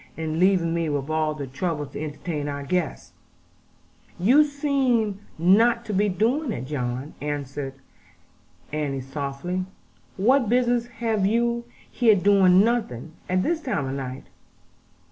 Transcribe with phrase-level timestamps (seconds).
[0.17, 3.13] And leaving me with all the trouble to entertain our guests!'
[4.17, 7.37] 'You seem not to me to be doing it, John,' Annie
[8.73, 9.65] answered softly;
[10.17, 14.25] 'what business have you here doing nothing, at this time of night?'